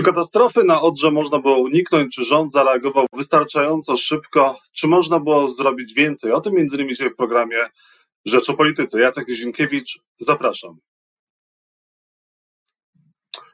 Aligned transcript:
Czy 0.00 0.04
katastrofy 0.04 0.64
na 0.64 0.82
Odrze 0.82 1.10
można 1.10 1.38
było 1.38 1.58
uniknąć? 1.58 2.14
Czy 2.14 2.24
rząd 2.24 2.52
zareagował 2.52 3.06
wystarczająco 3.12 3.96
szybko? 3.96 4.58
Czy 4.72 4.86
można 4.86 5.20
było 5.20 5.48
zrobić 5.48 5.94
więcej? 5.94 6.32
O 6.32 6.40
tym 6.40 6.54
między 6.54 6.76
innymi 6.76 6.96
się 6.96 7.10
w 7.10 7.16
programie 7.16 7.56
Rzecz 8.24 8.50
o 8.50 8.54
Polityce. 8.54 9.00
Jacek 9.00 9.28
Nizinkiewicz, 9.28 9.98
zapraszam. 10.20 10.78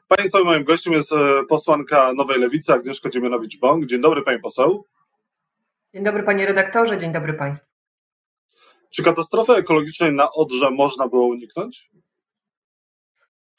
Państwa 0.07 0.43
moim 0.43 0.63
gościem 0.63 0.93
jest 0.93 1.13
e, 1.13 1.43
posłanka 1.49 2.13
Nowej 2.13 2.39
Lewicy 2.39 2.73
Agnieszka 2.73 3.09
Dziemianowicz-Bąk. 3.09 3.85
Dzień 3.85 4.01
dobry 4.01 4.21
Pani 4.21 4.39
poseł. 4.39 4.85
Dzień 5.93 6.03
dobry 6.03 6.23
Panie 6.23 6.45
redaktorze, 6.45 6.97
dzień 6.97 7.13
dobry 7.13 7.33
Państwu. 7.33 7.67
Czy 8.89 9.03
katastrofy 9.03 9.53
ekologicznej 9.53 10.13
na 10.13 10.31
Odrze 10.31 10.71
można 10.71 11.07
było 11.07 11.27
uniknąć? 11.27 11.91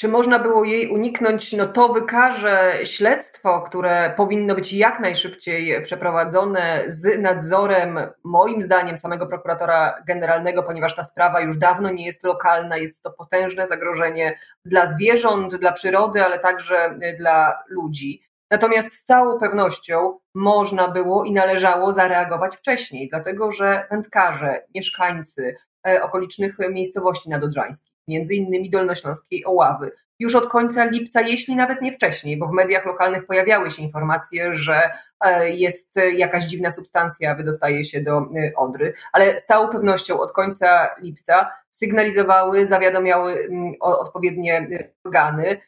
Czy 0.01 0.09
można 0.09 0.39
było 0.39 0.65
jej 0.65 0.89
uniknąć? 0.89 1.53
No 1.53 1.67
to 1.67 1.89
wykaże 1.89 2.75
śledztwo, 2.85 3.63
które 3.63 4.15
powinno 4.17 4.55
być 4.55 4.73
jak 4.73 5.01
najszybciej 5.01 5.83
przeprowadzone 5.83 6.85
z 6.89 7.23
nadzorem, 7.23 7.99
moim 8.25 8.63
zdaniem, 8.63 8.99
samego 8.99 9.27
prokuratora 9.27 10.03
generalnego, 10.07 10.63
ponieważ 10.63 10.97
ta 10.97 11.05
sprawa 11.05 11.41
już 11.41 11.57
dawno 11.57 11.91
nie 11.91 12.07
jest 12.07 12.25
lokalna, 12.25 12.77
jest 12.77 13.03
to 13.03 13.11
potężne 13.11 13.67
zagrożenie 13.67 14.39
dla 14.65 14.87
zwierząt, 14.87 15.57
dla 15.57 15.73
przyrody, 15.73 16.25
ale 16.25 16.39
także 16.39 16.95
dla 17.19 17.63
ludzi. 17.69 18.23
Natomiast 18.51 18.93
z 18.93 19.05
całą 19.05 19.39
pewnością 19.39 20.19
można 20.35 20.89
było 20.89 21.25
i 21.25 21.33
należało 21.33 21.93
zareagować 21.93 22.57
wcześniej, 22.57 23.09
dlatego 23.09 23.53
że 23.53 23.87
wędkarze, 23.91 24.63
mieszkańcy 24.75 25.57
e, 25.87 26.03
okolicznych 26.03 26.57
miejscowości 26.71 27.31
nadodrzańskich, 27.31 27.98
między 28.09 28.35
innymi 28.35 28.71
Dolnośląskiej 28.71 29.45
Oławy. 29.47 29.91
Już 30.19 30.35
od 30.35 30.47
końca 30.47 30.85
lipca, 30.85 31.21
jeśli 31.21 31.57
nawet 31.57 31.83
nie 31.83 31.93
wcześniej, 31.93 32.37
bo 32.37 32.47
w 32.47 32.53
mediach 32.53 32.87
lokalnych 32.87 33.27
pojawiały 33.27 33.71
się 33.71 33.83
informacje, 33.83 34.55
że 34.55 34.81
e, 35.21 35.51
jest 35.51 35.97
jakaś 36.17 36.45
dziwna 36.45 36.71
substancja, 36.71 37.35
wydostaje 37.35 37.85
się 37.85 38.01
do 38.01 38.19
e, 38.19 38.53
Odry, 38.57 38.95
ale 39.13 39.39
z 39.39 39.45
całą 39.45 39.69
pewnością 39.69 40.21
od 40.21 40.33
końca 40.33 40.89
lipca 41.03 41.51
sygnalizowały, 41.71 42.67
zawiadamiały 42.67 43.33
mm, 43.33 43.73
odpowiednie 43.81 44.59
e, 44.59 44.89
organy. 45.05 45.61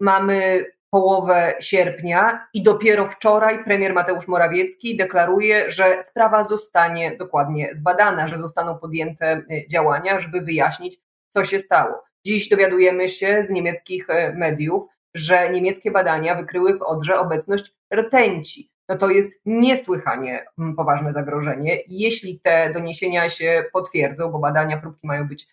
Mamy 0.00 0.64
połowę 0.90 1.54
sierpnia 1.60 2.46
i 2.54 2.62
dopiero 2.62 3.06
wczoraj 3.06 3.64
premier 3.64 3.94
Mateusz 3.94 4.28
Morawiecki 4.28 4.96
deklaruje, 4.96 5.70
że 5.70 6.02
sprawa 6.02 6.44
zostanie 6.44 7.16
dokładnie 7.16 7.70
zbadana, 7.72 8.28
że 8.28 8.38
zostaną 8.38 8.78
podjęte 8.78 9.42
działania, 9.70 10.20
żeby 10.20 10.40
wyjaśnić, 10.40 11.00
co 11.28 11.44
się 11.44 11.60
stało. 11.60 12.02
Dziś 12.26 12.48
dowiadujemy 12.48 13.08
się 13.08 13.44
z 13.44 13.50
niemieckich 13.50 14.10
e, 14.10 14.32
mediów, 14.32 14.84
że 15.14 15.50
niemieckie 15.50 15.90
badania 15.90 16.34
wykryły 16.34 16.78
w 16.78 16.82
Odrze 16.82 17.20
obecność 17.20 17.74
rtęci. 17.94 18.70
No 18.88 18.96
to 18.96 19.10
jest 19.10 19.30
niesłychanie 19.46 20.44
mm, 20.58 20.76
poważne 20.76 21.12
zagrożenie. 21.12 21.78
Jeśli 21.88 22.40
te 22.40 22.72
doniesienia 22.72 23.28
się 23.28 23.64
potwierdzą, 23.72 24.30
bo 24.30 24.38
badania 24.38 24.80
próbki 24.80 25.06
mają 25.06 25.28
być 25.28 25.46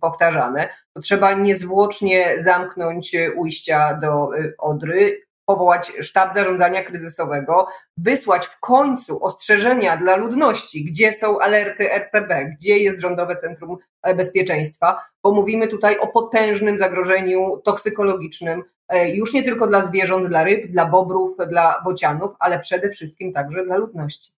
powtarzane, 0.00 0.68
to 0.92 1.00
trzeba 1.00 1.34
niezwłocznie 1.34 2.34
zamknąć 2.38 3.16
ujścia 3.36 3.94
do 3.94 4.38
e, 4.38 4.52
Odry 4.58 5.22
powołać 5.46 5.92
sztab 6.00 6.34
zarządzania 6.34 6.82
kryzysowego, 6.82 7.66
wysłać 7.96 8.46
w 8.46 8.60
końcu 8.60 9.24
ostrzeżenia 9.24 9.96
dla 9.96 10.16
ludności, 10.16 10.84
gdzie 10.84 11.12
są 11.12 11.40
alerty 11.40 11.88
RCB, 11.92 12.44
gdzie 12.44 12.78
jest 12.78 13.00
Rządowe 13.00 13.36
Centrum 13.36 13.76
Bezpieczeństwa, 14.16 15.00
bo 15.22 15.32
mówimy 15.32 15.68
tutaj 15.68 15.98
o 15.98 16.06
potężnym 16.06 16.78
zagrożeniu 16.78 17.62
toksykologicznym, 17.64 18.62
e, 18.88 19.10
już 19.10 19.32
nie 19.32 19.42
tylko 19.42 19.66
dla 19.66 19.82
zwierząt, 19.82 20.28
dla 20.28 20.44
ryb, 20.44 20.70
dla 20.70 20.84
bobrów, 20.84 21.36
dla 21.48 21.80
bocianów, 21.84 22.30
ale 22.38 22.58
przede 22.58 22.90
wszystkim 22.90 23.32
także 23.32 23.64
dla 23.64 23.76
ludności. 23.76 24.32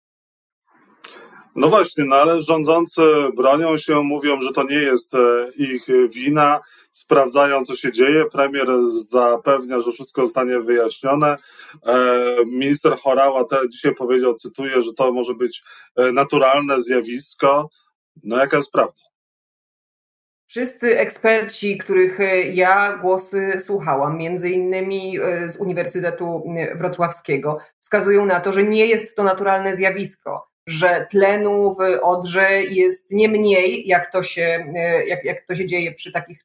No 1.57 1.69
właśnie, 1.69 2.05
no 2.05 2.17
ale 2.17 2.41
rządzący 2.41 3.03
bronią 3.37 3.77
się, 3.77 4.03
mówią, 4.03 4.41
że 4.41 4.53
to 4.53 4.63
nie 4.63 4.77
jest 4.77 5.15
e, 5.15 5.19
ich 5.57 5.87
wina, 6.15 6.61
sprawdzają, 6.99 7.65
co 7.65 7.77
się 7.77 7.93
dzieje. 7.93 8.25
Premier 8.33 8.69
zapewnia, 8.89 9.81
że 9.81 9.93
wszystko 9.93 10.23
zostanie 10.23 10.61
wyjaśnione. 10.61 11.37
E, 11.87 11.97
minister 12.47 12.93
Chorała 12.97 13.45
te 13.45 13.69
dzisiaj 13.69 13.95
powiedział, 13.95 14.35
cytuję, 14.35 14.83
że 14.83 14.95
to 14.95 15.13
może 15.13 15.35
być 15.35 15.63
e, 15.97 16.13
naturalne 16.13 16.83
zjawisko. 16.83 17.71
No 18.25 18.39
jaka 18.39 18.57
jest 18.57 18.73
prawda? 18.73 18.99
Wszyscy 20.47 20.99
eksperci, 20.99 21.79
których 21.79 22.19
ja 22.53 22.97
głosy 22.97 23.53
słuchałam, 23.61 24.19
między 24.19 24.51
innymi 24.51 25.19
z 25.49 25.57
Uniwersytetu 25.57 26.45
Wrocławskiego, 26.75 27.59
wskazują 27.81 28.27
na 28.27 28.41
to, 28.41 28.53
że 28.53 28.65
nie 28.65 28.87
jest 28.87 29.17
to 29.17 29.23
naturalne 29.23 29.77
zjawisko 29.77 30.49
że 30.69 31.07
tlenu 31.11 31.75
w 31.75 32.03
Odrze 32.03 32.63
jest 32.63 33.11
nie 33.11 33.29
mniej, 33.29 33.87
jak 33.87 34.13
to 34.13 34.23
się, 34.23 34.73
e, 34.77 35.07
jak, 35.07 35.25
jak 35.25 35.47
to 35.47 35.55
się 35.55 35.67
dzieje 35.67 35.93
przy 35.93 36.13
takich 36.13 36.39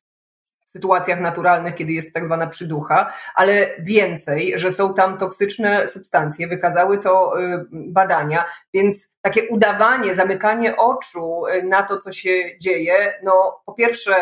sytuacjach 0.73 1.19
naturalnych, 1.19 1.75
kiedy 1.75 1.91
jest 1.91 2.13
tak 2.13 2.25
zwana 2.25 2.47
przyducha, 2.47 3.13
ale 3.35 3.69
więcej, 3.79 4.53
że 4.55 4.71
są 4.71 4.93
tam 4.93 5.17
toksyczne 5.17 5.87
substancje, 5.87 6.47
wykazały 6.47 6.97
to 6.97 7.41
e, 7.41 7.65
badania, 7.71 8.45
więc 8.73 9.13
takie 9.21 9.49
udawanie, 9.49 10.15
zamykanie 10.15 10.75
oczu 10.77 11.45
e, 11.47 11.61
na 11.61 11.83
to, 11.83 11.99
co 11.99 12.11
się 12.11 12.59
dzieje, 12.59 13.13
no 13.23 13.61
po 13.65 13.73
pierwsze 13.73 14.13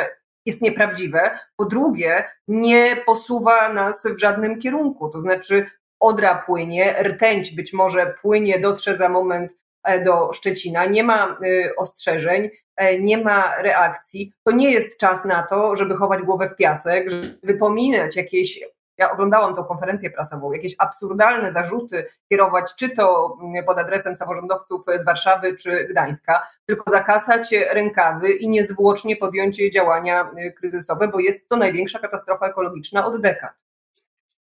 jest 0.45 0.61
nieprawdziwe, 0.61 1.39
po 1.55 1.65
drugie 1.65 2.23
nie 2.47 2.95
posuwa 3.05 3.73
nas 3.73 4.03
w 4.05 4.19
żadnym 4.19 4.59
kierunku, 4.59 5.09
to 5.09 5.19
znaczy 5.19 5.65
Odra 6.01 6.35
płynie, 6.35 6.95
rtęć 7.03 7.55
być 7.55 7.73
może 7.73 8.13
płynie, 8.21 8.59
dotrze 8.59 8.97
za 8.97 9.09
moment 9.09 9.57
do 10.05 10.33
Szczecina, 10.33 10.85
nie 10.85 11.03
ma 11.03 11.25
e, 11.25 11.75
ostrzeżeń, 11.75 12.49
e, 12.75 12.99
nie 12.99 13.17
ma 13.17 13.61
reakcji, 13.61 14.33
to 14.43 14.51
nie 14.51 14.71
jest 14.71 14.99
czas 14.99 15.25
na 15.25 15.43
to, 15.43 15.75
żeby 15.75 15.95
chować 15.95 16.21
głowę 16.21 16.49
w 16.49 16.55
piasek, 16.55 17.09
żeby 17.09 17.39
wypominać 17.43 18.15
jakieś 18.15 18.59
ja 18.97 19.11
oglądałam 19.11 19.55
tą 19.55 19.63
konferencję 19.63 20.09
prasową, 20.09 20.51
jakieś 20.51 20.75
absurdalne 20.77 21.51
zarzuty 21.51 22.05
kierować 22.29 22.75
czy 22.75 22.89
to 22.89 23.37
mm, 23.41 23.65
pod 23.65 23.79
adresem 23.79 24.15
samorządowców 24.15 24.85
z 24.97 25.05
Warszawy 25.05 25.55
czy 25.55 25.87
Gdańska, 25.89 26.47
tylko 26.65 26.91
zakasać 26.91 27.51
rękawy 27.71 28.33
i 28.33 28.49
niezwłocznie 28.49 29.15
podjąć 29.15 29.61
działania 29.73 30.31
kryzysowe, 30.57 31.07
bo 31.07 31.19
jest 31.19 31.49
to 31.49 31.57
największa 31.57 31.99
katastrofa 31.99 32.47
ekologiczna 32.47 33.05
od 33.05 33.21
dekad. 33.21 33.60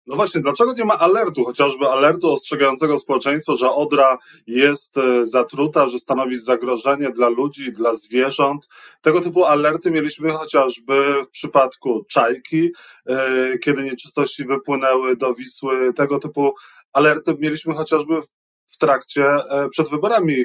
No 0.08 0.16
właśnie, 0.16 0.42
dlaczego 0.42 0.74
nie 0.74 0.86
ma 0.86 1.00
alertu, 1.00 1.44
chociażby 1.44 1.88
alertu 1.88 2.32
ostrzegającego 2.32 2.98
społeczeństwo, 2.98 3.56
że 3.56 3.72
Odra 3.72 4.18
jest 4.48 4.98
e, 4.98 5.26
zatruta, 5.26 5.88
że 5.88 6.00
stanowi 6.00 6.38
zagrożenie 6.38 7.12
dla 7.12 7.30
ludzi, 7.30 7.72
dla 7.72 7.96
zwierząt? 7.96 8.68
Tego 9.02 9.22
typu 9.22 9.46
alerty 9.46 9.92
mieliśmy 9.92 10.32
chociażby 10.32 11.24
w 11.24 11.30
przypadku 11.30 12.06
Czajki, 12.10 12.72
e, 13.06 13.58
kiedy 13.58 13.84
nieczystości 13.84 14.46
wypłynęły 14.46 15.18
do 15.18 15.34
Wisły. 15.34 15.94
Tego 15.94 16.20
typu 16.20 16.54
alerty 16.94 17.36
mieliśmy 17.40 17.74
chociażby 17.74 18.22
w 18.68 18.78
trakcie, 18.78 19.26
e, 19.26 19.70
przed 19.70 19.90
wyborami, 19.90 20.44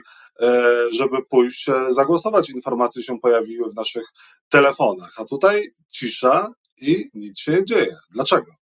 żeby 0.92 1.16
pójść 1.28 1.66
zagłosować. 1.90 2.50
Informacje 2.50 3.02
się 3.02 3.18
pojawiły 3.18 3.70
w 3.70 3.74
naszych 3.74 4.04
telefonach, 4.48 5.10
a 5.16 5.24
tutaj 5.24 5.70
cisza 5.92 6.52
i 6.76 7.04
nic 7.14 7.38
się 7.38 7.52
nie 7.52 7.64
dzieje. 7.64 7.96
Dlaczego? 8.10 8.59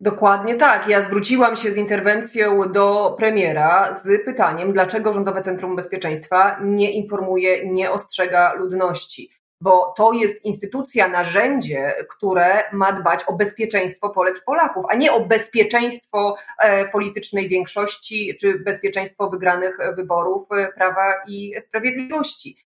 Dokładnie 0.00 0.54
tak. 0.54 0.88
Ja 0.88 1.02
zwróciłam 1.02 1.56
się 1.56 1.72
z 1.72 1.76
interwencją 1.76 2.72
do 2.72 3.14
premiera 3.18 3.94
z 3.94 4.24
pytaniem, 4.24 4.72
dlaczego 4.72 5.12
Rządowe 5.12 5.40
Centrum 5.40 5.76
Bezpieczeństwa 5.76 6.58
nie 6.62 6.92
informuje, 6.92 7.70
nie 7.70 7.90
ostrzega 7.90 8.52
ludności. 8.52 9.30
Bo 9.60 9.94
to 9.96 10.12
jest 10.12 10.44
instytucja, 10.44 11.08
narzędzie, 11.08 11.94
które 12.08 12.62
ma 12.72 12.92
dbać 12.92 13.24
o 13.24 13.32
bezpieczeństwo 13.32 14.10
Polek 14.10 14.38
i 14.38 14.42
Polaków, 14.42 14.84
a 14.88 14.94
nie 14.94 15.12
o 15.12 15.26
bezpieczeństwo 15.26 16.36
e, 16.58 16.88
politycznej 16.88 17.48
większości 17.48 18.36
czy 18.40 18.58
bezpieczeństwo 18.58 19.30
wygranych 19.30 19.78
wyborów 19.96 20.48
e, 20.52 20.72
Prawa 20.72 21.14
i 21.28 21.54
Sprawiedliwości. 21.60 22.56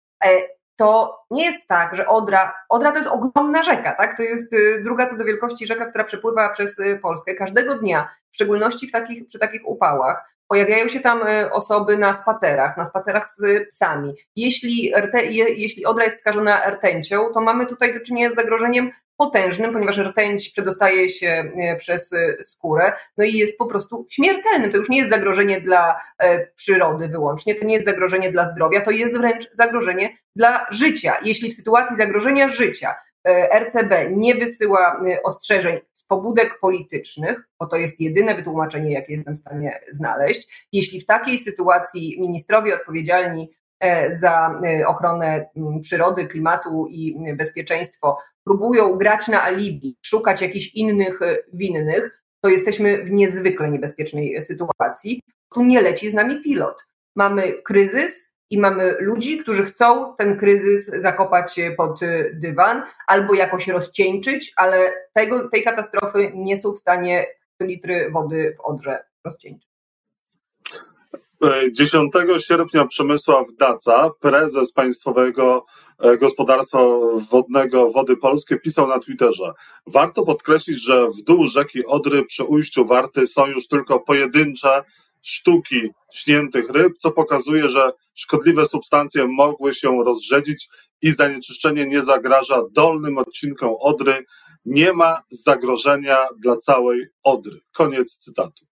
To 0.76 1.18
nie 1.30 1.44
jest 1.44 1.66
tak, 1.66 1.94
że 1.94 2.08
Odra, 2.08 2.54
Odra 2.68 2.92
to 2.92 2.98
jest 2.98 3.10
ogromna 3.10 3.62
rzeka, 3.62 3.92
tak? 3.92 4.16
To 4.16 4.22
jest 4.22 4.52
y, 4.52 4.80
druga 4.84 5.06
co 5.06 5.16
do 5.16 5.24
wielkości 5.24 5.66
rzeka, 5.66 5.86
która 5.86 6.04
przepływa 6.04 6.48
przez 6.48 6.78
y, 6.78 6.98
Polskę. 7.02 7.34
Każdego 7.34 7.74
dnia, 7.74 8.08
w 8.30 8.34
szczególności 8.34 8.88
w 8.88 8.92
takich, 8.92 9.26
przy 9.26 9.38
takich 9.38 9.68
upałach, 9.68 10.31
pojawiają 10.52 10.88
się 10.88 11.00
tam 11.00 11.26
y, 11.26 11.52
osoby 11.52 11.96
na 11.96 12.14
spacerach, 12.14 12.76
na 12.76 12.84
spacerach 12.84 13.30
z 13.30 13.68
psami. 13.68 14.14
Jeśli, 14.36 14.92
rte, 14.96 15.24
jeśli 15.56 15.84
Odra 15.84 16.04
jest 16.04 16.20
skażona 16.20 16.70
rtęcią, 16.70 17.28
to 17.34 17.40
mamy 17.40 17.66
tutaj 17.66 17.94
do 17.94 18.00
czynienia 18.00 18.32
z 18.32 18.34
zagrożeniem 18.34 18.90
potężnym, 19.16 19.72
ponieważ 19.72 19.98
rtęć 19.98 20.50
przedostaje 20.50 21.08
się 21.08 21.52
e, 21.56 21.76
przez 21.76 22.12
e, 22.12 22.44
skórę, 22.44 22.92
no 23.16 23.24
i 23.24 23.32
jest 23.32 23.58
po 23.58 23.66
prostu 23.66 24.06
śmiertelnym. 24.10 24.72
To 24.72 24.76
już 24.76 24.88
nie 24.88 24.98
jest 24.98 25.10
zagrożenie 25.10 25.60
dla 25.60 26.00
e, 26.18 26.46
przyrody 26.46 27.08
wyłącznie, 27.08 27.54
to 27.54 27.64
nie 27.64 27.74
jest 27.74 27.86
zagrożenie 27.86 28.32
dla 28.32 28.44
zdrowia, 28.44 28.80
to 28.80 28.90
jest 28.90 29.18
wręcz 29.18 29.48
zagrożenie 29.54 30.16
dla 30.36 30.66
życia. 30.70 31.16
Jeśli 31.22 31.50
w 31.50 31.56
sytuacji 31.56 31.96
zagrożenia 31.96 32.48
życia 32.48 32.94
RCB 33.52 34.10
nie 34.10 34.34
wysyła 34.34 35.02
ostrzeżeń 35.24 35.80
z 35.92 36.04
pobudek 36.04 36.58
politycznych, 36.60 37.48
bo 37.60 37.66
to 37.66 37.76
jest 37.76 38.00
jedyne 38.00 38.34
wytłumaczenie, 38.34 38.92
jakie 38.92 39.12
jestem 39.12 39.34
w 39.34 39.38
stanie 39.38 39.80
znaleźć, 39.90 40.68
jeśli 40.72 41.00
w 41.00 41.06
takiej 41.06 41.38
sytuacji 41.38 42.20
ministrowie 42.20 42.74
odpowiedzialni 42.74 43.50
za 44.10 44.60
ochronę 44.86 45.50
przyrody, 45.82 46.26
klimatu 46.26 46.86
i 46.90 47.16
bezpieczeństwo 47.36 48.18
próbują 48.44 48.96
grać 48.96 49.28
na 49.28 49.42
alibi, 49.42 49.96
szukać 50.02 50.42
jakichś 50.42 50.74
innych 50.74 51.20
winnych, 51.52 52.22
to 52.40 52.48
jesteśmy 52.48 53.04
w 53.04 53.10
niezwykle 53.10 53.70
niebezpiecznej 53.70 54.42
sytuacji. 54.42 55.22
Tu 55.54 55.62
nie 55.64 55.80
leci 55.80 56.10
z 56.10 56.14
nami 56.14 56.42
pilot. 56.42 56.86
Mamy 57.16 57.52
kryzys 57.52 58.31
i 58.52 58.58
mamy 58.58 58.96
ludzi, 59.00 59.38
którzy 59.38 59.64
chcą 59.64 60.16
ten 60.18 60.38
kryzys 60.38 60.86
zakopać 60.86 61.60
pod 61.76 62.00
dywan 62.32 62.82
albo 63.06 63.34
jakoś 63.34 63.68
rozcieńczyć, 63.68 64.52
ale 64.56 64.92
tego, 65.14 65.48
tej 65.48 65.62
katastrofy 65.62 66.32
nie 66.34 66.56
są 66.56 66.72
w 66.72 66.78
stanie 66.78 67.26
litry 67.60 68.10
wody 68.10 68.56
w 68.58 68.60
Odrze 68.60 69.04
rozcieńczyć. 69.24 69.72
10 71.72 72.12
sierpnia 72.38 72.86
Przemysław 72.86 73.46
Daca, 73.58 74.10
prezes 74.20 74.72
Państwowego 74.72 75.64
e, 75.98 76.18
Gospodarstwa 76.18 76.78
Wodnego 77.30 77.90
Wody 77.90 78.16
Polskie, 78.16 78.56
pisał 78.56 78.88
na 78.88 78.98
Twitterze: 78.98 79.52
Warto 79.86 80.22
podkreślić, 80.22 80.84
że 80.84 81.08
w 81.08 81.22
dół 81.24 81.46
rzeki 81.46 81.86
Odry 81.86 82.24
przy 82.24 82.44
ujściu 82.44 82.84
Warty 82.84 83.26
są 83.26 83.46
już 83.46 83.68
tylko 83.68 84.00
pojedyncze 84.00 84.84
sztuki 85.22 85.90
śniętych 86.12 86.70
ryb, 86.70 86.98
co 86.98 87.10
pokazuje, 87.10 87.68
że 87.68 87.90
szkodliwe 88.14 88.64
substancje 88.64 89.26
mogły 89.26 89.74
się 89.74 90.04
rozrzedzić 90.04 90.68
i 91.02 91.12
zanieczyszczenie 91.12 91.86
nie 91.86 92.02
zagraża 92.02 92.62
dolnym 92.72 93.18
odcinkom 93.18 93.74
Odry. 93.80 94.24
Nie 94.64 94.92
ma 94.92 95.22
zagrożenia 95.30 96.18
dla 96.38 96.56
całej 96.56 97.06
Odry. 97.22 97.60
Koniec 97.72 98.18
cytatu. 98.18 98.64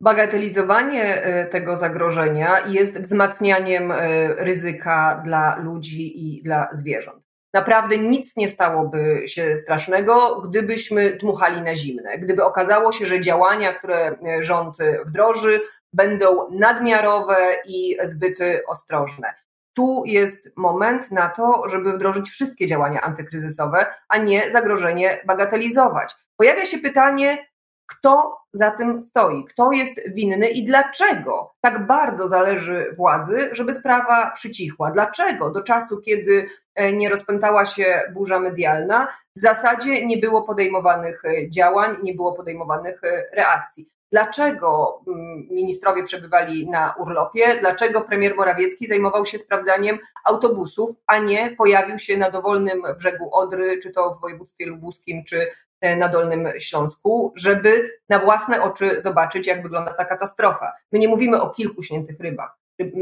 Bagatelizowanie 0.00 1.22
e, 1.22 1.46
tego 1.46 1.78
zagrożenia 1.78 2.66
jest 2.66 3.00
wzmacnianiem 3.00 3.92
e, 3.92 3.98
ryzyka 4.34 5.22
dla 5.24 5.56
ludzi 5.56 6.28
i 6.28 6.42
dla 6.42 6.68
zwierząt. 6.72 7.25
Naprawdę 7.54 7.98
nic 7.98 8.36
nie 8.36 8.48
stałoby 8.48 9.22
się 9.26 9.58
strasznego, 9.58 10.40
gdybyśmy 10.40 11.12
dmuchali 11.12 11.62
na 11.62 11.76
zimne. 11.76 12.18
Gdyby 12.18 12.44
okazało 12.44 12.92
się, 12.92 13.06
że 13.06 13.20
działania, 13.20 13.72
które 13.72 14.18
e, 14.26 14.42
rząd 14.44 14.76
wdroży, 15.06 15.60
będą 15.92 16.50
nadmiarowe 16.50 17.36
i 17.66 17.96
zbyt 18.04 18.38
ostrożne. 18.68 19.34
Tu 19.74 20.02
jest 20.06 20.50
moment 20.56 21.10
na 21.10 21.28
to, 21.28 21.62
żeby 21.68 21.92
wdrożyć 21.92 22.28
wszystkie 22.28 22.66
działania 22.66 23.00
antykryzysowe, 23.00 23.86
a 24.08 24.18
nie 24.18 24.50
zagrożenie 24.52 25.20
bagatelizować. 25.26 26.14
Pojawia 26.36 26.64
się 26.66 26.78
pytanie, 26.78 27.46
kto 27.86 28.36
za 28.52 28.70
tym 28.70 29.02
stoi, 29.02 29.44
kto 29.44 29.72
jest 29.72 29.94
winny 30.08 30.48
i 30.48 30.64
dlaczego 30.64 31.54
tak 31.60 31.86
bardzo 31.86 32.28
zależy 32.28 32.92
władzy, 32.96 33.48
żeby 33.52 33.74
sprawa 33.74 34.30
przycichła. 34.30 34.90
Dlaczego 34.90 35.50
do 35.50 35.62
czasu, 35.62 36.00
kiedy 36.00 36.32
e, 36.42 36.48
nie 36.92 37.08
rozpętała 37.08 37.64
się 37.64 38.02
burza 38.14 38.40
medialna, 38.40 39.08
w 39.36 39.40
zasadzie 39.40 40.06
nie 40.06 40.18
było 40.18 40.42
podejmowanych 40.42 41.22
e, 41.24 41.50
działań, 41.50 41.96
nie 42.02 42.14
było 42.14 42.32
podejmowanych 42.32 43.04
e, 43.04 43.24
reakcji. 43.32 43.88
Dlaczego 44.12 45.00
mm, 45.08 45.48
ministrowie 45.50 46.02
przebywali 46.02 46.70
na 46.70 46.94
urlopie? 46.98 47.56
Dlaczego 47.60 48.00
premier 48.00 48.36
Morawiecki 48.36 48.86
zajmował 48.86 49.26
się 49.26 49.38
sprawdzaniem 49.38 49.98
autobusów, 50.24 50.90
a 51.06 51.18
nie 51.18 51.50
pojawił 51.58 51.98
się 51.98 52.16
na 52.16 52.30
dowolnym 52.30 52.82
brzegu 52.98 53.28
Odry, 53.32 53.78
czy 53.78 53.90
to 53.90 54.10
w 54.10 54.20
województwie 54.20 54.66
lubuskim, 54.66 55.24
czy 55.24 55.46
E, 55.80 55.96
na 55.96 56.08
Dolnym 56.08 56.48
Śląsku, 56.58 57.32
żeby 57.36 57.90
na 58.08 58.18
własne 58.18 58.62
oczy 58.62 59.00
zobaczyć, 59.00 59.46
jak 59.46 59.62
wygląda 59.62 59.92
ta 59.92 60.04
katastrofa. 60.04 60.72
My 60.92 60.98
nie 60.98 61.08
mówimy 61.08 61.42
o 61.42 61.50
kilku 61.50 61.82
śniętych 61.82 62.20
rybach. 62.20 62.58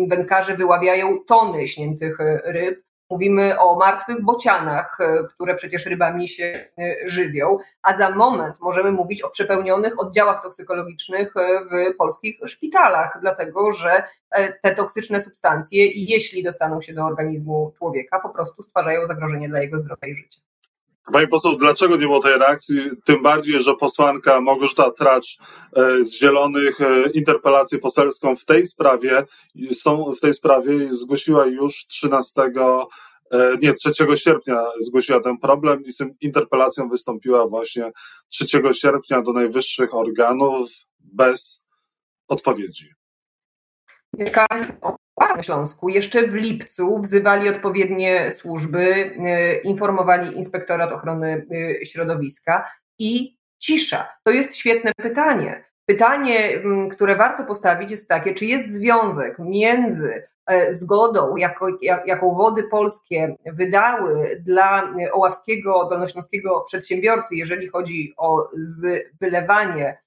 Wędkarze 0.08 0.56
wyławiają 0.56 1.18
tony 1.26 1.66
śniętych 1.66 2.20
e, 2.20 2.40
ryb. 2.44 2.82
Mówimy 3.10 3.60
o 3.60 3.76
martwych 3.76 4.24
bocianach, 4.24 4.98
e, 5.00 5.24
które 5.28 5.54
przecież 5.54 5.86
rybami 5.86 6.28
się 6.28 6.68
żywią, 7.04 7.58
a 7.82 7.96
za 7.96 8.10
moment 8.10 8.60
możemy 8.60 8.92
mówić 8.92 9.22
o 9.22 9.30
przepełnionych 9.30 10.00
oddziałach 10.00 10.42
toksykologicznych 10.42 11.34
w 11.70 11.96
polskich 11.96 12.38
szpitalach, 12.46 13.18
dlatego 13.20 13.72
że 13.72 14.02
te 14.62 14.74
toksyczne 14.74 15.20
substancje, 15.20 15.86
jeśli 15.86 16.42
dostaną 16.42 16.80
się 16.80 16.94
do 16.94 17.04
organizmu 17.04 17.72
człowieka, 17.78 18.20
po 18.20 18.28
prostu 18.28 18.62
stwarzają 18.62 19.06
zagrożenie 19.06 19.48
dla 19.48 19.60
jego 19.60 19.80
zdrowia 19.80 20.08
i 20.08 20.14
życia. 20.14 20.40
Pani 21.12 21.28
poseł, 21.28 21.56
dlaczego 21.56 21.96
nie 21.96 22.06
było 22.06 22.20
tej 22.20 22.38
reakcji? 22.38 22.90
Tym 23.04 23.22
bardziej, 23.22 23.60
że 23.60 23.74
posłanka 23.74 24.40
Małgorzata 24.40 24.90
Tracz 24.90 25.38
e, 25.76 26.04
z 26.04 26.12
Zielonych 26.12 26.80
e, 26.80 27.10
interpelację 27.10 27.78
poselską 27.78 28.36
w 28.36 28.44
tej 28.44 28.66
sprawie 28.66 29.24
są 29.72 30.12
w 30.12 30.20
tej 30.20 30.34
sprawie 30.34 30.94
zgłosiła 30.94 31.46
już 31.46 31.86
13 31.86 32.42
e, 32.42 33.56
nie, 33.62 33.74
3 33.74 33.92
sierpnia 34.14 34.64
zgłosiła 34.80 35.20
ten 35.20 35.38
problem 35.38 35.84
i 35.84 35.92
z 35.92 36.02
interpelacją 36.20 36.88
wystąpiła 36.88 37.46
właśnie 37.46 37.92
3 38.28 38.46
sierpnia 38.72 39.22
do 39.22 39.32
najwyższych 39.32 39.94
organów 39.94 40.70
bez 41.00 41.66
odpowiedzi. 42.28 42.90
Mieszkańcy 44.18 44.72
na 45.37 45.43
Śląsku 45.43 45.88
jeszcze 45.88 46.26
w 46.26 46.34
lipcu 46.34 47.00
wzywali 47.00 47.49
odpowiednie 47.49 48.32
służby, 48.32 49.14
e, 49.19 49.56
informowali 49.56 50.37
Inspektorat 50.37 50.93
Ochrony 50.93 51.46
e, 51.81 51.84
Środowiska 51.84 52.70
i 52.99 53.38
cisza. 53.58 54.08
To 54.25 54.31
jest 54.31 54.56
świetne 54.56 54.93
pytanie. 54.96 55.64
Pytanie, 55.87 56.62
które 56.90 57.16
warto 57.16 57.44
postawić, 57.44 57.90
jest 57.90 58.08
takie, 58.08 58.34
czy 58.34 58.46
jest 58.46 58.70
związek 58.70 59.38
między 59.38 60.26
e, 60.46 60.72
zgodą, 60.75 61.37
jako, 61.37 61.69
jaką 61.82 62.34
wody 62.34 62.62
polskie 62.62 63.37
wydały 63.46 64.43
dla 64.44 64.94
oławskiego, 65.12 65.88
dolnośląskiego 65.90 66.64
przedsiębiorcy, 66.67 67.37
jeżeli 67.37 67.69
chodzi 67.69 68.14
o 68.17 68.50
wylewanie 69.20 70.03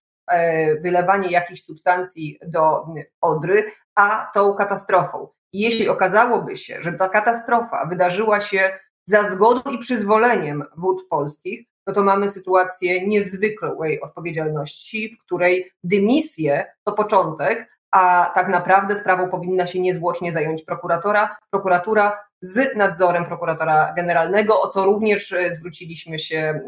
wylewanie 0.81 1.31
jakichś 1.31 1.61
substancji 1.61 2.39
do 2.47 2.85
Odry, 3.21 3.71
a 3.95 4.31
tą 4.33 4.53
katastrofą. 4.53 5.27
Jeśli 5.53 5.89
okazałoby 5.89 6.57
się, 6.57 6.81
że 6.81 6.93
ta 6.93 7.09
katastrofa 7.09 7.85
wydarzyła 7.85 8.41
się 8.41 8.79
za 9.05 9.23
zgodą 9.23 9.71
i 9.71 9.77
przyzwoleniem 9.77 10.63
wód 10.77 11.07
polskich, 11.09 11.67
no 11.87 11.93
to 11.93 12.03
mamy 12.03 12.29
sytuację 12.29 13.07
niezwykłej 13.07 14.01
odpowiedzialności, 14.01 15.15
w 15.15 15.25
której 15.25 15.71
dymisje 15.83 16.65
to 16.83 16.91
początek, 16.93 17.69
a 17.91 18.31
tak 18.35 18.47
naprawdę 18.47 18.95
sprawą 18.95 19.29
powinna 19.29 19.67
się 19.67 19.79
niezwłocznie 19.79 20.31
zająć 20.31 20.63
prokuratora, 20.63 21.37
prokuratura 21.49 22.19
z 22.41 22.75
nadzorem 22.75 23.25
prokuratora 23.25 23.93
generalnego, 23.95 24.61
o 24.61 24.67
co 24.67 24.85
również 24.85 25.35
zwróciliśmy 25.51 26.19
się 26.19 26.37
e, 26.37 26.61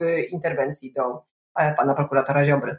w 0.00 0.32
interwencji 0.32 0.92
do 0.92 1.22
E, 1.22 1.39
pana 1.54 1.94
prokuratora 1.94 2.44
Ziobry. 2.44 2.78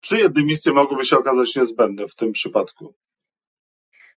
Czyje 0.00 0.28
dymisje 0.28 0.72
mogłyby 0.72 1.04
się 1.04 1.18
okazać 1.18 1.56
niezbędne 1.56 2.08
w 2.08 2.14
tym 2.14 2.32
przypadku? 2.32 2.94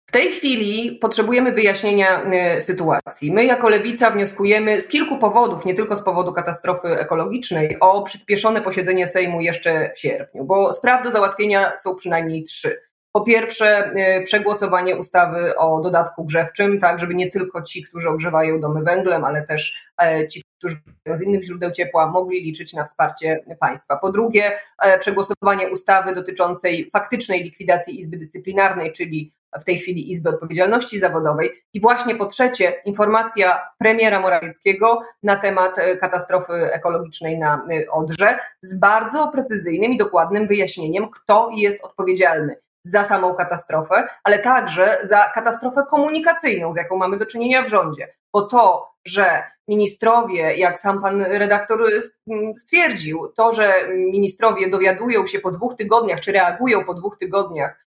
W 0.06 0.12
tej 0.12 0.32
chwili 0.32 0.98
potrzebujemy 1.00 1.52
wyjaśnienia 1.52 2.22
e, 2.22 2.60
sytuacji. 2.60 3.32
My, 3.32 3.44
jako 3.44 3.68
lewica, 3.68 4.10
wnioskujemy 4.10 4.80
z 4.80 4.88
kilku 4.88 5.18
powodów, 5.18 5.64
nie 5.64 5.75
tylko 5.75 5.96
z 5.96 6.02
powodu 6.02 6.32
katastrofy 6.32 6.88
ekologicznej, 6.88 7.76
o 7.80 8.02
przyspieszone 8.02 8.62
posiedzenie 8.62 9.08
Sejmu 9.08 9.40
jeszcze 9.40 9.92
w 9.94 10.00
sierpniu, 10.00 10.44
bo 10.44 10.72
spraw 10.72 11.04
do 11.04 11.10
załatwienia 11.10 11.78
są 11.78 11.94
przynajmniej 11.94 12.44
trzy. 12.44 12.80
Po 13.16 13.20
pierwsze, 13.20 13.92
e, 13.94 14.23
przegłosowanie 14.23 14.96
ustawy 14.96 15.56
o 15.56 15.80
dodatku 15.80 16.25
grzewczym, 16.25 16.80
tak 16.80 16.99
żeby 16.99 17.14
nie 17.14 17.30
tylko 17.30 17.62
ci, 17.62 17.82
którzy 17.82 18.08
ogrzewają 18.08 18.61
domy 18.61 18.82
węglem, 18.82 19.25
ale 19.25 19.42
też 19.42 19.75
ci, 20.30 20.42
którzy 20.58 20.76
z 21.06 21.20
innych 21.20 21.44
źródeł 21.44 21.70
ciepła 21.70 22.06
mogli 22.06 22.42
liczyć 22.42 22.73
na 22.73 22.85
wsparcie 22.85 23.44
państwa. 23.61 23.96
Po 23.96 24.12
drugie, 24.12 24.52
e, 24.82 24.99
przegłosowanie 24.99 25.68
ustawy 25.68 26.14
dotyczącej 26.14 26.90
faktycznej 26.90 27.42
likwidacji 27.42 28.00
Izby 28.00 28.16
Dyscyplinarnej, 28.16 28.92
czyli 28.92 29.32
w 29.61 29.64
tej 29.64 29.78
chwili 29.78 30.12
Izby 30.12 30.28
Odpowiedzialności 30.28 30.99
Zawodowej. 30.99 31.50
I 31.73 31.80
właśnie 31.80 32.14
po 32.14 32.26
trzecie, 32.26 32.82
informacja 32.85 33.68
premiera 33.78 34.20
Morawieckiego 34.20 35.02
na 35.23 35.37
temat 35.37 35.78
e, 35.78 35.96
katastrofy 35.96 36.52
ekologicznej 36.52 37.38
na 37.38 37.66
e, 37.70 37.90
Odrze 37.90 38.38
z 38.62 38.78
bardzo 38.78 39.28
precyzyjnym 39.28 39.92
i 39.92 39.96
dokładnym 39.96 40.49
wyjaśnieniem, 40.49 41.11
kto 41.11 41.50
jest 41.56 41.85
odpowiedzialny 41.85 42.65
za 42.88 43.05
samą 43.05 43.35
katastrofę, 43.35 44.09
ale 44.25 44.38
także 44.38 44.99
za 45.02 45.31
katastrofę 45.35 45.83
komunikacyjną, 45.90 46.73
z 46.73 46.76
jaką 46.76 46.97
mamy 46.97 47.16
do 47.16 47.26
czynienia 47.26 47.62
w 47.62 47.69
rządzie. 47.69 48.09
Bo 48.33 48.43
to, 48.43 48.90
że 49.05 49.43
ministrowie, 49.69 50.57
jak 50.57 50.81
sam 50.81 51.02
pan 51.02 51.23
redaktor 51.23 51.81
stwierdził, 52.59 53.33
to, 53.37 53.52
że 53.52 53.75
ministrowie 53.88 54.71
dowiadują 54.71 55.26
się 55.26 55.38
po 55.38 55.50
dwóch 55.50 55.75
tygodniach, 55.75 56.21
czy 56.21 56.33
reagują 56.33 56.85
po 56.85 56.95
dwóch 56.95 57.19
tygodniach 57.19 57.87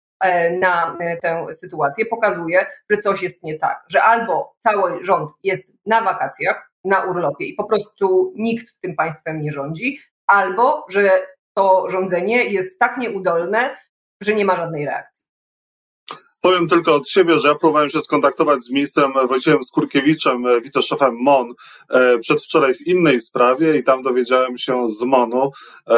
na 0.60 0.96
tę 1.22 1.44
sytuację, 1.52 2.06
pokazuje, 2.06 2.66
że 2.90 2.98
coś 2.98 3.22
jest 3.22 3.42
nie 3.42 3.58
tak, 3.58 3.84
że 3.88 4.02
albo 4.02 4.54
cały 4.58 5.04
rząd 5.04 5.30
jest 5.42 5.64
na 5.86 6.02
wakacjach, 6.02 6.70
na 6.84 7.04
urlopie 7.04 7.44
i 7.44 7.54
po 7.54 7.64
prostu 7.64 8.32
nikt 8.36 8.80
tym 8.80 8.96
państwem 8.96 9.42
nie 9.42 9.52
rządzi, 9.52 9.98
albo 10.26 10.86
że 10.88 11.26
to 11.54 11.90
rządzenie 11.90 12.44
jest 12.44 12.78
tak 12.78 12.98
nieudolne, 12.98 13.76
że 14.20 14.34
nie 14.34 14.44
ma 14.44 14.56
żadnej 14.56 14.84
reakcji. 14.84 15.18
Powiem 16.40 16.68
tylko 16.68 16.94
od 16.94 17.08
siebie, 17.08 17.38
że 17.38 17.48
ja 17.48 17.54
próbowałem 17.54 17.88
się 17.88 18.00
skontaktować 18.00 18.64
z 18.64 18.70
ministrem 18.70 19.12
Wojciechem 19.28 19.64
Skurkiewiczem, 19.64 20.46
e, 20.46 20.60
wiceszefem 20.60 21.14
MON, 21.20 21.54
e, 21.90 22.18
przedwczoraj 22.18 22.74
w 22.74 22.86
innej 22.86 23.20
sprawie 23.20 23.76
i 23.78 23.84
tam 23.84 24.02
dowiedziałem 24.02 24.58
się 24.58 24.88
z 24.88 25.02
MONu, 25.02 25.50
e, 25.88 25.96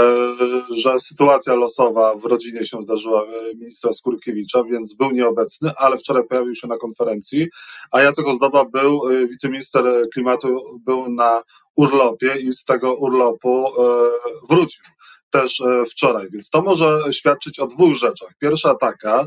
że 0.76 1.00
sytuacja 1.00 1.54
losowa 1.54 2.14
w 2.14 2.24
rodzinie 2.24 2.64
się 2.64 2.82
zdarzyła 2.82 3.24
ministra 3.54 3.92
Skurkiewicza, 3.92 4.64
więc 4.64 4.94
był 4.94 5.10
nieobecny, 5.10 5.70
ale 5.76 5.98
wczoraj 5.98 6.24
pojawił 6.24 6.54
się 6.54 6.68
na 6.68 6.78
konferencji, 6.78 7.48
a 7.90 8.02
Jacek 8.02 8.26
Ozdoba 8.26 8.64
był, 8.64 9.00
wiceminister 9.30 9.84
klimatu, 10.14 10.60
był 10.86 11.08
na 11.08 11.42
urlopie 11.76 12.36
i 12.36 12.52
z 12.52 12.64
tego 12.64 12.94
urlopu 12.94 13.66
wrócił 14.50 14.84
też 15.30 15.62
wczoraj. 15.90 16.28
Więc 16.30 16.50
to 16.50 16.62
może 16.62 17.00
świadczyć 17.12 17.60
o 17.60 17.66
dwóch 17.66 17.94
rzeczach. 17.94 18.30
Pierwsza 18.38 18.74
taka, 18.74 19.26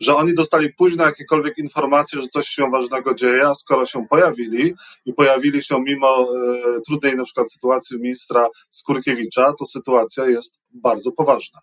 że 0.00 0.16
oni 0.16 0.34
dostali 0.34 0.72
późno 0.74 1.04
jakiekolwiek 1.04 1.58
informacje, 1.58 2.20
że 2.20 2.28
coś 2.28 2.46
się 2.46 2.70
ważnego 2.70 3.14
dzieje, 3.14 3.48
a 3.48 3.54
skoro 3.54 3.86
się 3.86 4.06
pojawili 4.06 4.74
i 5.04 5.14
pojawili 5.14 5.62
się 5.62 5.82
mimo 5.82 6.26
e, 6.76 6.80
trudnej 6.80 7.16
na 7.16 7.24
przykład 7.24 7.52
sytuacji 7.52 8.00
ministra 8.00 8.48
Skurkiewicza, 8.70 9.52
to 9.58 9.66
sytuacja 9.66 10.26
jest 10.26 10.62
bardzo 10.70 11.12
poważna. 11.12 11.60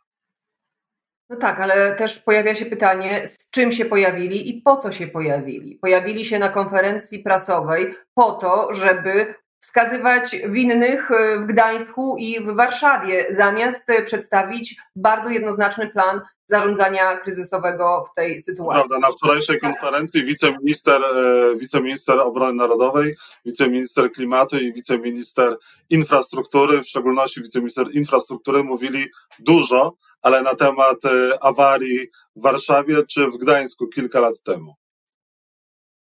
No 1.30 1.36
tak, 1.36 1.60
ale 1.60 1.96
też 1.96 2.20
pojawia 2.20 2.56
się 2.56 2.66
pytanie, 2.66 3.28
z 3.28 3.50
czym 3.50 3.72
się 3.72 3.86
pojawili 3.86 4.50
i 4.50 4.62
po 4.62 4.76
co 4.76 4.92
się 4.92 5.08
pojawili. 5.08 5.76
Pojawili 5.76 6.26
się 6.26 6.40
na 6.40 6.50
konferencji 6.50 7.20
prasowej 7.20 7.96
po 8.14 8.32
to, 8.32 8.74
żeby 8.74 9.36
wskazywać 9.60 10.36
winnych 10.50 11.12
e, 11.12 11.40
w 11.40 11.46
Gdańsku 11.46 12.16
i 12.18 12.40
w 12.44 12.56
Warszawie, 12.56 13.26
zamiast 13.30 13.86
przedstawić 14.06 14.78
bardzo 14.96 15.30
jednoznaczny 15.30 15.90
plan 15.90 16.22
zarządzania 16.48 17.18
kryzysowego 17.18 18.06
w 18.12 18.16
tej 18.16 18.42
sytuacji. 18.42 18.80
Prawda, 18.80 19.08
na 19.08 19.12
wczorajszej 19.12 19.60
konferencji 19.60 20.24
wiceminister, 20.24 21.02
e, 21.02 21.56
wiceminister 21.56 22.20
obrony 22.20 22.54
narodowej, 22.54 23.16
wiceminister 23.46 24.12
klimatu 24.12 24.58
i 24.58 24.74
wiceminister 24.74 25.58
infrastruktury, 25.90 26.82
w 26.82 26.88
szczególności 26.88 27.42
wiceminister 27.42 27.96
infrastruktury 27.96 28.64
mówili 28.64 29.08
dużo, 29.40 29.96
ale 30.22 30.42
na 30.42 30.56
temat 30.56 31.06
e, 31.06 31.44
awarii 31.44 32.08
w 32.36 32.42
Warszawie 32.42 33.04
czy 33.08 33.28
w 33.28 33.38
Gdańsku 33.38 33.88
kilka 33.88 34.20
lat 34.20 34.42
temu. 34.44 34.79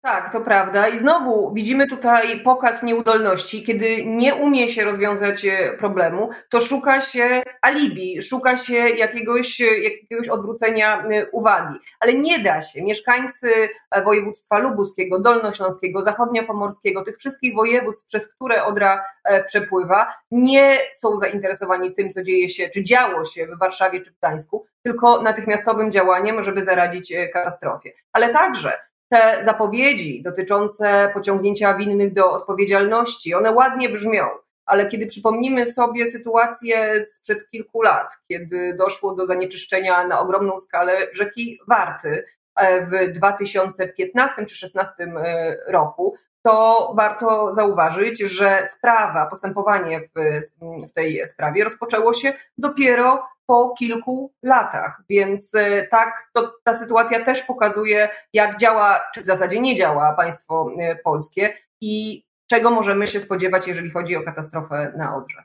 Tak, 0.05 0.33
to 0.33 0.41
prawda. 0.41 0.89
I 0.89 0.99
znowu 0.99 1.53
widzimy 1.55 1.87
tutaj 1.87 2.41
pokaz 2.41 2.83
nieudolności. 2.83 3.63
Kiedy 3.63 4.05
nie 4.05 4.35
umie 4.35 4.69
się 4.69 4.85
rozwiązać 4.85 5.47
e, 5.47 5.73
problemu, 5.79 6.31
to 6.49 6.61
szuka 6.61 7.01
się 7.01 7.43
alibi, 7.61 8.23
szuka 8.23 8.57
się 8.57 8.75
jakiegoś, 8.75 9.61
e, 9.61 9.79
jakiegoś 9.79 10.29
odwrócenia 10.29 11.03
e, 11.03 11.31
uwagi. 11.31 11.79
Ale 12.01 12.15
nie 12.15 12.39
da 12.39 12.63
się. 12.63 12.83
Mieszkańcy 12.83 13.69
województwa 14.05 14.59
lubuskiego, 14.59 15.21
dolnośląskiego, 15.21 16.03
zachodniopomorskiego, 16.03 17.05
tych 17.05 17.17
wszystkich 17.19 17.55
województw, 17.55 18.07
przez 18.07 18.29
które 18.29 18.65
Odra 18.65 19.05
przepływa, 19.47 20.15
nie 20.31 20.79
są 20.95 21.19
zainteresowani 21.19 21.95
tym, 21.95 22.13
co 22.13 22.23
dzieje 22.23 22.49
się, 22.49 22.69
czy 22.69 22.85
działo 22.85 23.25
się 23.25 23.47
w 23.47 23.59
Warszawie 23.59 24.01
czy 24.01 24.11
w 24.11 24.19
Gdańsku, 24.19 24.67
tylko 24.83 25.23
natychmiastowym 25.23 25.93
działaniem, 25.93 26.43
żeby 26.43 26.65
zaradzić 26.65 27.15
katastrofie. 27.33 27.93
Ale 28.13 28.29
także 28.29 28.73
te 29.13 29.45
zapowiedzi 29.45 30.23
dotyczące 30.23 31.11
pociągnięcia 31.15 31.75
winnych 31.75 32.13
do 32.13 32.33
odpowiedzialności, 32.33 33.35
one 33.35 33.53
ładnie 33.53 33.89
brzmią, 33.89 34.27
ale 34.67 34.87
kiedy 34.87 35.07
przypomnimy 35.07 35.67
sobie 35.67 36.07
sytuację 36.07 37.05
sprzed 37.05 37.51
kilku 37.51 37.83
lat, 37.83 38.17
kiedy 38.29 38.75
doszło 38.79 39.15
do 39.15 39.27
zanieczyszczenia 39.27 40.07
na 40.07 40.21
ogromną 40.21 40.59
skalę 40.59 40.93
rzeki 41.13 41.59
Warty 41.69 42.25
e, 42.57 42.87
w 42.87 43.13
2015 43.13 44.47
czy 44.47 44.55
2016 44.55 44.95
e, 44.99 45.57
roku, 45.69 46.15
to 46.43 46.93
warto 46.97 47.55
zauważyć, 47.55 48.21
że 48.21 48.67
sprawa, 48.67 49.27
postępowanie 49.27 50.01
w, 50.01 50.41
w, 50.89 50.93
tej 50.93 51.29
sprawie 51.29 51.65
rozpoczęło 51.65 52.15
się 52.15 52.33
dopiero 52.59 53.27
po 53.47 53.75
kilku 53.79 54.33
latach. 54.43 55.03
Więc 55.09 55.55
e, 55.55 55.87
tak, 55.87 56.31
to, 56.33 56.53
ta 56.65 56.75
sytuacja 56.75 57.25
też 57.25 57.43
pokazuje, 57.43 58.09
jak 58.33 58.57
działa, 58.57 59.01
czy 59.15 59.23
w 59.23 59.27
zasadzie 59.27 59.61
nie 59.61 59.75
działa 59.75 60.13
państwo 60.13 60.71
e, 60.79 60.97
polskie 60.97 61.55
i 61.81 62.25
czego 62.47 62.71
możemy 62.71 63.07
się 63.07 63.21
spodziewać, 63.21 63.69
jeżeli 63.69 63.91
chodzi 63.91 64.17
o 64.17 64.23
katastrofę 64.23 64.93
na 64.97 65.17
Odrze. 65.17 65.45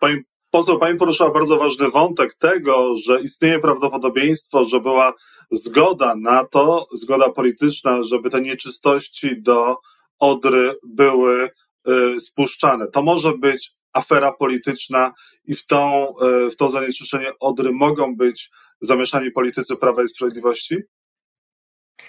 Pani 0.00 0.24
poseł, 0.50 0.78
pani 0.78 0.98
poruszyła 0.98 1.30
bardzo 1.30 1.56
ważny 1.56 1.90
wątek 1.90 2.34
tego, 2.34 2.96
że 2.96 3.22
istnieje 3.22 3.58
prawdopodobieństwo, 3.58 4.64
że 4.64 4.80
była 4.80 5.14
zgoda 5.50 6.14
na 6.14 6.44
to, 6.44 6.86
zgoda 6.92 7.28
polityczna, 7.28 8.02
żeby 8.02 8.30
te 8.30 8.40
nieczystości 8.40 9.42
do 9.42 9.76
Odry 10.18 10.74
były 10.86 11.50
y, 11.88 12.20
spuszczane. 12.20 12.86
To 12.86 13.02
może 13.02 13.32
być 13.32 13.70
afera 13.92 14.32
polityczna 14.32 15.12
i 15.44 15.54
w, 15.54 15.66
tą, 15.66 16.14
y, 16.46 16.50
w 16.50 16.56
to 16.56 16.68
zanieczyszczenie 16.68 17.32
Odry 17.40 17.72
mogą 17.72 18.16
być 18.16 18.50
zamieszani 18.80 19.30
politycy 19.30 19.76
Prawa 19.76 20.02
i 20.02 20.08
Sprawiedliwości? 20.08 20.76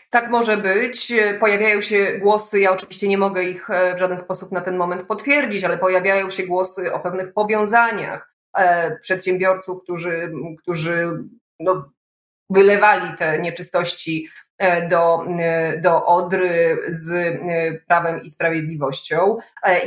Tak 0.10 0.30
może 0.30 0.58
być. 0.58 1.13
Pojawiają 1.39 1.82
się 1.82 2.20
głosy, 2.22 2.60
ja 2.60 2.72
oczywiście 2.72 3.08
nie 3.08 3.18
mogę 3.18 3.44
ich 3.44 3.70
e, 3.70 3.96
w 3.96 4.00
żaden 4.00 4.18
sposób 4.18 4.51
na 4.51 4.62
ten 4.62 4.78
moment 4.78 5.04
potwierdzić, 5.04 5.63
ale 5.63 5.78
pojawiają 5.78 6.30
się 6.30 6.44
głosy 6.44 6.94
o 6.94 7.00
pewnych 7.00 7.34
powiązaniach 7.34 8.34
e, 8.58 8.98
przedsiębiorców, 9.00 9.84
którzy, 9.84 10.32
którzy 10.58 11.24
no, 11.60 11.89
wylewali 12.50 13.18
te 13.18 13.39
nieczystości 13.39 14.28
e, 14.58 14.88
do, 14.88 15.25
e, 15.39 15.78
do 15.78 16.06
Odry 16.06 16.78
z 16.89 17.12
e, 17.12 17.38
Prawem 17.88 18.24
i 18.24 18.30
Sprawiedliwością. 18.30 19.38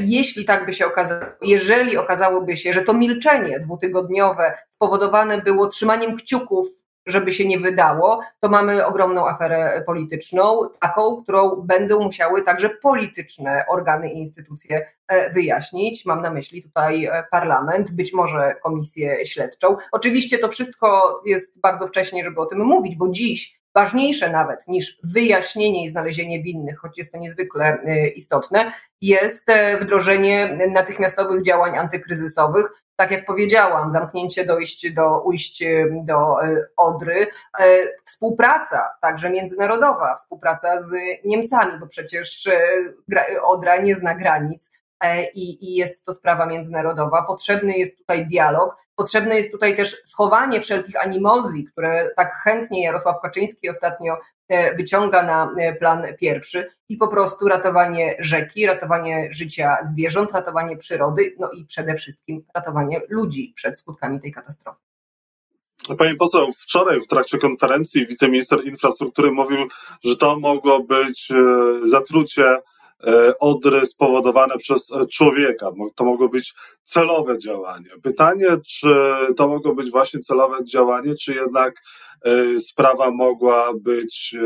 Jeśli 0.00 0.44
tak 0.44 0.66
by 0.66 0.72
się 0.72 0.86
okazało, 0.86 1.24
jeżeli 1.42 1.96
okazałoby 1.96 2.56
się, 2.56 2.72
że 2.72 2.82
to 2.82 2.94
milczenie 2.94 3.60
dwutygodniowe 3.60 4.58
spowodowane 4.68 5.38
było 5.38 5.66
trzymaniem 5.66 6.16
kciuków 6.16 6.81
żeby 7.06 7.32
się 7.32 7.46
nie 7.46 7.58
wydało, 7.58 8.20
to 8.40 8.48
mamy 8.48 8.86
ogromną 8.86 9.28
aferę 9.28 9.82
polityczną, 9.86 10.68
taką, 10.80 11.22
którą 11.22 11.56
będą 11.56 12.04
musiały 12.04 12.42
także 12.42 12.70
polityczne 12.70 13.64
organy 13.68 14.12
i 14.12 14.18
instytucje 14.18 14.86
e, 15.08 15.30
wyjaśnić. 15.30 16.06
Mam 16.06 16.22
na 16.22 16.30
myśli 16.30 16.62
tutaj 16.62 17.04
e, 17.04 17.24
parlament, 17.30 17.90
być 17.90 18.12
może 18.12 18.54
komisję 18.62 19.26
śledczą. 19.26 19.76
Oczywiście 19.92 20.38
to 20.38 20.48
wszystko 20.48 21.20
jest 21.26 21.60
bardzo 21.60 21.86
wcześnie, 21.86 22.24
żeby 22.24 22.40
o 22.40 22.46
tym 22.46 22.58
mówić, 22.58 22.96
bo 22.96 23.08
dziś 23.08 23.61
ważniejsze 23.74 24.30
nawet 24.30 24.68
niż 24.68 24.98
wyjaśnienie 25.04 25.84
i 25.84 25.88
znalezienie 25.88 26.42
winnych, 26.42 26.78
choć 26.78 26.98
jest 26.98 27.12
to 27.12 27.18
niezwykle 27.18 27.78
e, 27.84 28.08
istotne, 28.08 28.72
jest 29.00 29.46
wdrożenie 29.80 30.58
natychmiastowych 30.70 31.42
działań 31.42 31.78
antykryzysowych, 31.78 32.72
tak 32.96 33.10
jak 33.10 33.26
powiedziałam, 33.26 33.90
zamknięcie 33.90 34.44
dojść 34.46 34.92
do, 34.92 35.20
ujść 35.20 35.64
do 36.04 36.44
e, 36.44 36.66
Odry, 36.76 37.26
e, 37.58 37.66
współpraca 38.04 38.90
także 39.00 39.30
międzynarodowa, 39.30 40.14
współpraca 40.16 40.80
z 40.80 40.94
Niemcami, 41.24 41.80
bo 41.80 41.86
przecież 41.86 42.46
e, 42.46 43.42
Odra 43.42 43.76
nie 43.76 43.96
zna 43.96 44.14
granic 44.14 44.70
i, 45.34 45.70
i 45.70 45.74
jest 45.74 46.04
to 46.04 46.12
sprawa 46.12 46.46
międzynarodowa. 46.46 47.22
Potrzebny 47.22 47.78
jest 47.78 47.98
tutaj 47.98 48.26
dialog, 48.26 48.76
potrzebne 48.96 49.36
jest 49.36 49.50
tutaj 49.50 49.76
też 49.76 50.02
schowanie 50.06 50.60
wszelkich 50.60 51.02
animozji, 51.04 51.64
które 51.64 52.10
tak 52.16 52.34
chętnie 52.44 52.82
Jarosław 52.82 53.20
Kaczyński 53.22 53.68
ostatnio 53.68 54.16
e, 54.48 54.74
wyciąga 54.74 55.22
na 55.22 55.54
e, 55.58 55.72
plan 55.72 56.06
pierwszy 56.20 56.70
i 56.88 56.96
po 56.96 57.08
prostu 57.08 57.48
ratowanie 57.48 58.16
rzeki, 58.18 58.66
ratowanie 58.66 59.28
życia 59.30 59.76
zwierząt, 59.84 60.32
ratowanie 60.32 60.76
przyrody, 60.76 61.34
no 61.38 61.50
i 61.50 61.64
przede 61.64 61.94
wszystkim 61.94 62.44
ratowanie 62.54 63.00
ludzi 63.08 63.52
przed 63.56 63.78
skutkami 63.78 64.20
tej 64.20 64.32
katastrofy. 64.32 64.78
Pani 65.98 66.16
poseł, 66.16 66.52
wczoraj 66.52 67.00
w 67.00 67.06
trakcie 67.06 67.38
konferencji 67.38 68.06
wiceminister 68.06 68.64
infrastruktury 68.64 69.32
mówił, 69.32 69.58
że 70.04 70.16
to 70.16 70.38
mogło 70.38 70.80
być 70.80 71.30
e, 71.30 71.88
zatrucie 71.88 72.44
E, 72.44 72.62
odry 73.40 73.86
spowodowane 73.86 74.58
przez 74.58 74.92
e, 74.92 75.06
człowieka. 75.06 75.70
To 75.94 76.04
mogło 76.04 76.28
być 76.28 76.54
celowe 76.84 77.38
działanie. 77.38 77.90
Pytanie, 78.02 78.46
czy 78.66 78.94
to 79.36 79.48
mogło 79.48 79.74
być 79.74 79.90
właśnie 79.90 80.20
celowe 80.20 80.64
działanie, 80.64 81.14
czy 81.14 81.34
jednak 81.34 81.82
e, 82.24 82.60
sprawa 82.60 83.10
mogła 83.10 83.72
być 83.74 84.36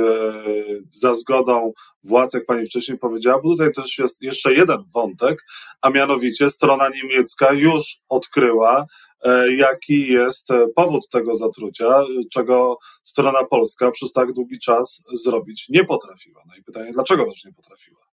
za 0.94 1.14
zgodą 1.14 1.72
władz, 2.04 2.34
jak 2.34 2.46
pani 2.46 2.66
wcześniej 2.66 2.98
powiedziała, 2.98 3.42
bo 3.42 3.50
tutaj 3.50 3.72
też 3.72 3.98
jest 3.98 4.22
jeszcze 4.22 4.54
jeden 4.54 4.78
wątek, 4.94 5.44
a 5.80 5.90
mianowicie 5.90 6.50
strona 6.50 6.88
niemiecka 6.88 7.52
już 7.52 7.96
odkryła, 8.08 8.86
e, 9.22 9.54
jaki 9.54 10.06
jest 10.06 10.48
powód 10.74 11.08
tego 11.08 11.36
zatrucia, 11.36 12.04
czego 12.32 12.78
strona 13.04 13.44
polska 13.44 13.90
przez 13.90 14.12
tak 14.12 14.32
długi 14.32 14.58
czas 14.58 15.04
zrobić 15.24 15.68
nie 15.68 15.84
potrafiła. 15.84 16.42
No 16.46 16.54
i 16.56 16.62
pytanie, 16.62 16.92
dlaczego 16.92 17.24
też 17.24 17.44
nie 17.44 17.52
potrafiła? 17.52 18.05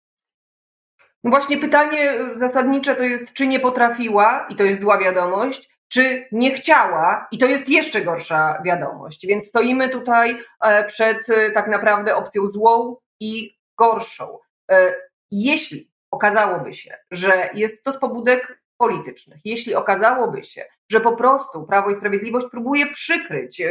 No 1.23 1.29
właśnie 1.29 1.57
pytanie 1.57 2.15
zasadnicze 2.35 2.95
to 2.95 3.03
jest, 3.03 3.33
czy 3.33 3.47
nie 3.47 3.59
potrafiła, 3.59 4.47
i 4.49 4.55
to 4.55 4.63
jest 4.63 4.81
zła 4.81 4.97
wiadomość, 4.97 5.69
czy 5.87 6.27
nie 6.31 6.51
chciała, 6.51 7.27
i 7.31 7.37
to 7.37 7.45
jest 7.45 7.69
jeszcze 7.69 8.01
gorsza 8.01 8.61
wiadomość. 8.65 9.27
Więc 9.27 9.47
stoimy 9.47 9.89
tutaj 9.89 10.39
e, 10.61 10.83
przed 10.83 11.29
e, 11.29 11.51
tak 11.51 11.67
naprawdę 11.67 12.15
opcją 12.15 12.47
złą 12.47 12.97
i 13.19 13.57
gorszą. 13.77 14.39
E, 14.71 14.95
jeśli 15.31 15.91
okazałoby 16.11 16.73
się, 16.73 16.97
że 17.11 17.49
jest 17.53 17.83
to 17.83 17.91
z 17.91 17.99
pobudek 17.99 18.63
politycznych, 18.77 19.39
jeśli 19.45 19.75
okazałoby 19.75 20.43
się, 20.43 20.65
że 20.89 21.01
po 21.01 21.15
prostu 21.15 21.63
Prawo 21.63 21.89
i 21.89 21.95
Sprawiedliwość 21.95 22.47
próbuje 22.51 22.85
przykryć 22.85 23.61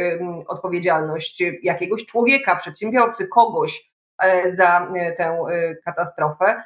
odpowiedzialność 0.47 1.43
jakiegoś 1.63 2.05
człowieka, 2.05 2.55
przedsiębiorcy, 2.55 3.27
kogoś 3.27 3.93
za 4.45 4.91
tę 5.17 5.37
katastrofę, 5.85 6.63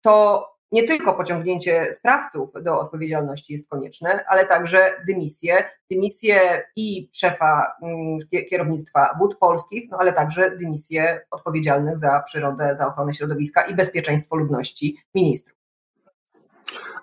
to 0.00 0.46
nie 0.72 0.84
tylko 0.84 1.14
pociągnięcie 1.14 1.92
sprawców 1.92 2.52
do 2.62 2.78
odpowiedzialności 2.78 3.52
jest 3.52 3.68
konieczne, 3.68 4.24
ale 4.28 4.46
także 4.46 4.92
dymisje, 5.06 5.64
dymisje 5.90 6.62
i 6.76 7.10
szefa 7.12 7.72
mm, 7.82 8.18
kierownictwa 8.50 9.16
wód 9.18 9.36
polskich, 9.38 9.90
no 9.90 9.96
ale 10.00 10.12
także 10.12 10.56
dymisje 10.56 11.20
odpowiedzialnych 11.30 11.98
za 11.98 12.22
przyrodę, 12.26 12.76
za 12.76 12.86
ochronę 12.86 13.12
środowiska 13.12 13.66
i 13.66 13.74
bezpieczeństwo 13.74 14.36
ludności 14.36 14.96
ministrów. 15.14 15.56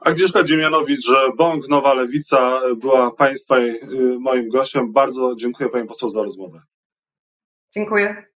Agnieszka 0.02 0.44
Dziemianowicz, 0.44 1.06
że 1.06 1.16
Bąk, 1.38 1.70
Nowa 1.70 1.94
Lewica 1.94 2.62
była 2.78 3.12
Państwa 3.12 3.60
y, 3.60 3.82
moim 4.20 4.50
gościem. 4.50 4.94
Bardzo 4.94 5.36
dziękuję 5.36 5.70
Pani 5.70 5.88
poseł 5.88 6.10
za 6.10 6.24
rozmowę. 6.24 6.62
Dziękuję. 7.74 8.33